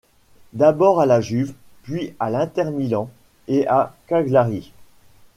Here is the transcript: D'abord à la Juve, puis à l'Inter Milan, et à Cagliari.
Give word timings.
D'abord 0.53 0.99
à 0.99 1.05
la 1.05 1.21
Juve, 1.21 1.53
puis 1.83 2.15
à 2.19 2.31
l'Inter 2.31 2.71
Milan, 2.71 3.11
et 3.47 3.67
à 3.67 3.93
Cagliari. 4.07 4.73